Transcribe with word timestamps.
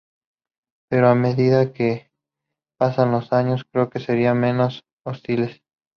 Pero 0.89 1.09
a 1.09 1.13
medida 1.13 1.73
que 1.73 2.11
pasan 2.79 3.11
los 3.11 3.31
años, 3.33 3.65
creo 3.71 3.91
que 3.91 3.99
serán 3.99 4.39
menos 4.39 4.83
hostiles. 5.05 5.61